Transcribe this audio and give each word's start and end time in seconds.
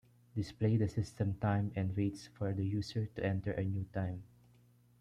Display 0.35 0.77
the 0.77 0.89
system 0.89 1.35
time 1.35 1.71
and 1.75 1.95
waits 1.95 2.25
for 2.25 2.53
the 2.53 2.65
user 2.65 3.05
to 3.13 3.23
enter 3.23 3.51
a 3.51 3.63
new 3.63 3.85
time. 3.93 4.23